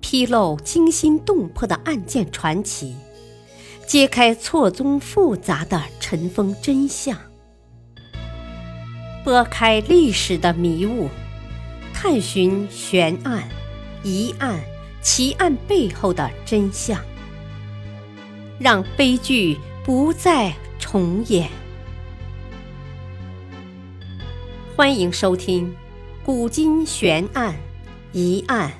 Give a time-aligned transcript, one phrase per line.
[0.00, 2.96] 披露惊心动魄的案件传奇，
[3.86, 7.16] 揭开错综复杂的尘封真相，
[9.24, 11.08] 拨开历史的迷雾，
[11.92, 13.48] 探寻悬案、
[14.02, 14.60] 疑案、
[15.02, 16.98] 奇案背后的真相，
[18.58, 21.48] 让悲剧不再重演。
[24.76, 25.68] 欢迎收听
[26.24, 27.54] 《古今悬案、
[28.12, 28.72] 疑案、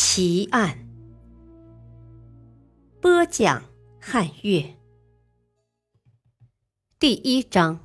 [0.00, 0.78] 奇案》，
[3.00, 3.64] 播讲
[4.00, 4.76] 汉乐。
[7.00, 7.84] 第一章：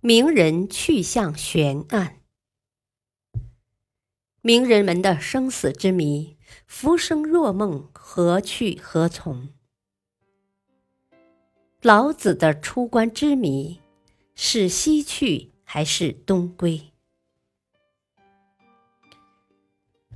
[0.00, 2.20] 名人去向悬案。
[4.40, 9.50] 名人们的生死之谜，浮生若梦，何去何从？
[11.80, 13.80] 老子的出关之谜，
[14.34, 15.52] 是西去？
[15.62, 16.93] 还是东归。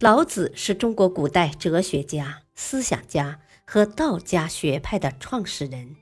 [0.01, 5.97] 老子是中国古代哲学家、思想家和道家学派的创始人。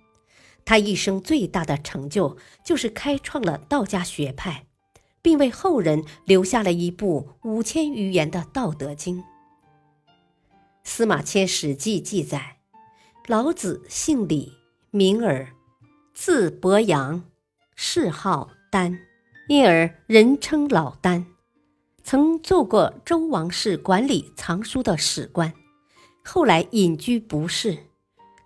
[0.67, 4.67] 他一生最大的成就就是开创了道家学派，
[5.23, 9.19] 并为后人留下了一部五千余言的《道德经》。
[10.85, 12.59] 司马迁《史记》记载，
[13.27, 14.53] 老子姓李，
[14.91, 15.49] 名耳，
[16.13, 17.25] 字伯阳，
[17.75, 18.99] 谥号丹。
[19.49, 21.25] 因而人称老聃，
[22.09, 25.53] 曾做过周王室管理藏书的史官，
[26.23, 27.77] 后来隐居不仕。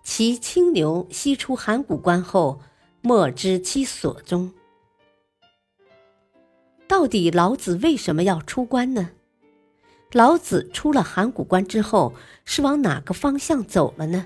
[0.03, 2.59] 其青牛西出函谷关后，
[3.01, 4.51] 莫知其所终。
[6.87, 9.11] 到底老子为什么要出关呢？
[10.11, 14.25] 老子出了函谷关之后，是往哪个方向走了呢？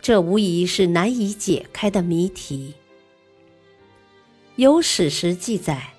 [0.00, 2.74] 这无疑是难以解开的谜题。
[4.54, 5.94] 有史实记载，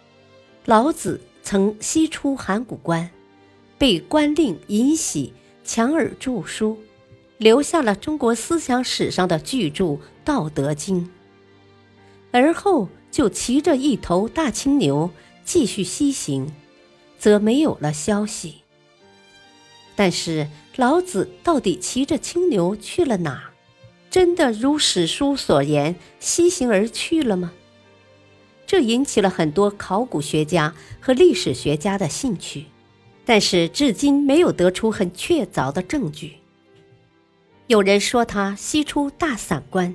[0.64, 3.10] 老子曾西出函谷关，
[3.78, 6.78] 被官令尹喜强而著书，
[7.38, 9.86] 留下了中国思想史上的巨著
[10.24, 11.06] 《道德经》。
[12.32, 15.10] 而后就骑着一头大青牛
[15.44, 16.54] 继续西行，
[17.20, 18.56] 则没有了消息。
[19.96, 20.48] 但是
[20.78, 23.52] 老子到底骑着青牛去了哪？
[24.10, 27.54] 真的如史书所言，西行而去了吗？
[28.72, 32.68] 这引起了很多考古学家和历史学家的兴趣，
[33.26, 36.38] 但是至今没有得出很确凿的证据。
[37.68, 39.94] 有人说他西出大散关，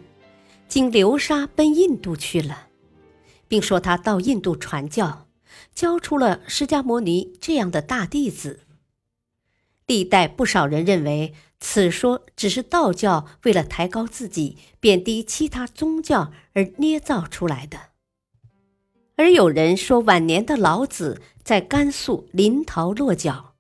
[0.69, 2.67] 经流沙奔印度去了，
[3.49, 5.27] 并说他到印度传教，
[5.75, 8.61] 教出了释迦牟尼这样的大弟子。
[9.87, 17.96] 历代不少人认为此说只是道教为了抬高自己、贬低其他宗教而捏造出来的。
[19.17, 23.55] 而有人说，晚年的老子在甘肃临洮落脚，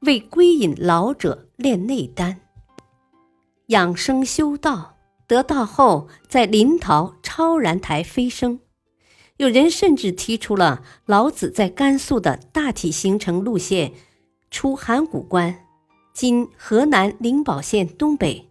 [0.00, 2.40] 为归隐老者炼内丹，
[3.66, 4.96] 养生修道，
[5.26, 8.60] 得道后在临洮超然台飞升。
[9.36, 13.92] 有人甚至提出了老子在甘肃的大体行程路线：
[14.50, 15.66] 出函谷关
[16.14, 18.48] （今河南灵宝县东北），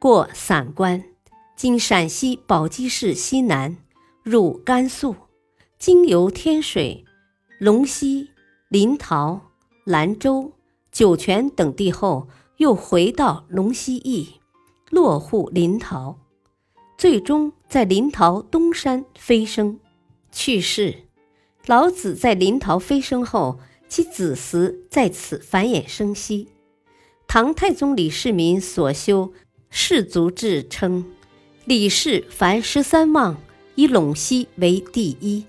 [0.00, 1.04] 过散关
[1.54, 3.76] （今陕西宝鸡市西南），
[4.24, 5.14] 入甘肃。
[5.84, 7.04] 经由天水、
[7.58, 8.30] 龙溪、
[8.70, 9.38] 临洮、
[9.84, 10.54] 兰州、
[10.90, 14.40] 酒泉等地后，又回到龙溪驿，
[14.88, 16.16] 落户临洮，
[16.96, 19.78] 最终在临洮东山飞升，
[20.32, 20.94] 去世。
[21.66, 26.48] 老子在临洮飞升后，其子嗣在此繁衍生息。
[27.26, 29.34] 唐太宗李世民所修
[29.68, 31.04] 氏族志称，
[31.66, 33.36] 李氏凡十三望，
[33.74, 35.44] 以陇西为第一。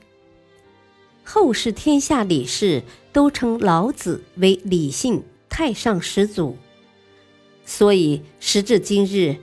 [1.27, 6.55] 后世天下李氏都称老子为李姓太上始祖，
[7.65, 9.35] 所以时至今日，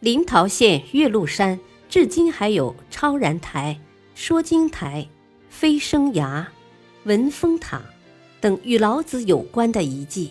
[0.00, 3.78] 临洮县岳麓山至今还有超然台、
[4.14, 5.06] 说经台、
[5.50, 6.48] 飞升崖、
[7.04, 7.82] 文峰塔
[8.40, 10.30] 等与老子有关的遗迹。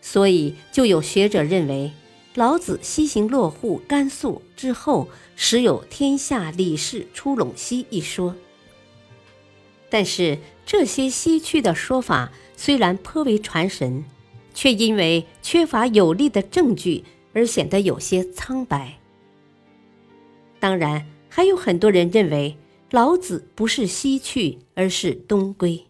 [0.00, 1.90] 所以，就有学者认为，
[2.34, 8.36] 老子西行落户甘肃之后，时有天下李氏出陇西一说。
[9.88, 14.04] 但是这些西去的说法虽然颇为传神，
[14.52, 18.98] 却因为缺乏有力的证据而显得有些苍白。
[20.58, 22.56] 当然，还有很多人认为
[22.90, 25.76] 老子不是西去，而是东归。《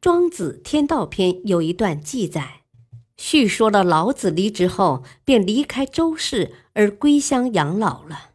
[0.00, 2.62] 庄子·天道篇》有一段记载，
[3.16, 8.31] 叙说了老子离职后便离开周氏而归乡养老了。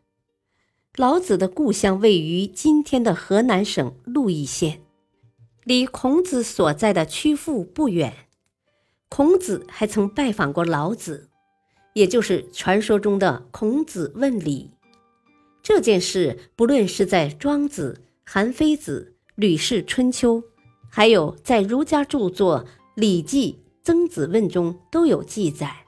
[0.98, 4.82] 老子的故乡位于今天的河南省鹿邑县，
[5.64, 8.12] 离孔子所在的曲阜不远。
[9.08, 11.30] 孔子还曾拜访过老子，
[11.94, 14.72] 也就是传说中的孔子问礼。
[15.62, 20.42] 这件事，不论是在《庄子》《韩非子》《吕氏春秋》，
[20.90, 22.66] 还有在儒家著作
[22.96, 23.54] 《礼记》
[23.84, 25.86] 《曾子问》中都有记载。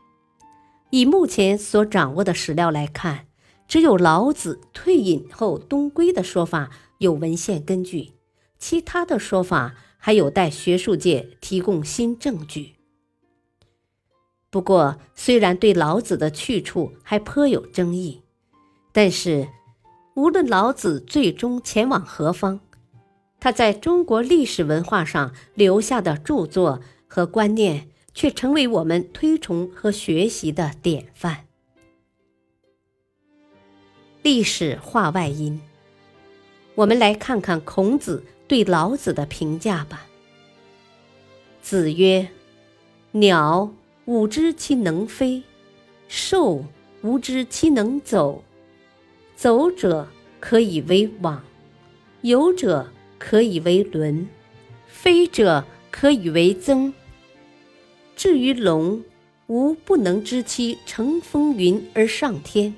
[0.92, 3.26] 以目前所掌握的史料来看，
[3.70, 8.14] 只有老子退隐后东归的说法有文献根据，
[8.58, 12.74] 其他的说法还有待学术界提供新证据。
[14.50, 18.24] 不过，虽然对老子的去处还颇有争议，
[18.92, 19.48] 但是
[20.16, 22.60] 无论老子最终前往何方，
[23.40, 31.49] 他在中国历史文化上留下的著作和观念，却成为我们推崇和学习的典范。
[34.22, 35.62] 历史话外音，
[36.76, 40.08] 我们来看看孔子对老子的评价吧。
[41.62, 42.28] 子曰
[43.12, 43.72] ：“鸟。”
[44.06, 45.44] 吾知其能飞，
[46.08, 46.66] 兽
[47.04, 48.44] 吾知其能走。
[49.36, 50.08] 走者
[50.40, 51.44] 可以为网，
[52.22, 52.90] 游者
[53.20, 54.28] 可以为轮，
[54.88, 56.92] 飞者可以为曾。
[58.16, 59.04] 至于龙，
[59.46, 62.74] 吾不能知其乘风云而上天。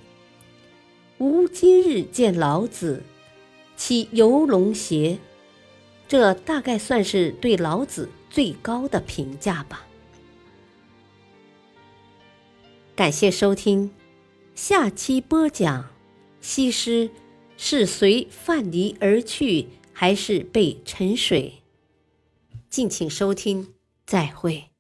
[1.22, 3.04] 吾今日见老子，
[3.78, 5.20] 其游龙邪？
[6.08, 9.86] 这大概算是对老子最高的评价吧。
[12.96, 13.92] 感谢收听，
[14.56, 15.92] 下期播讲：
[16.42, 17.12] 西施
[17.56, 21.62] 是随范蠡而去，还是被沉水？
[22.68, 23.76] 敬请收听，
[24.08, 24.71] 再会。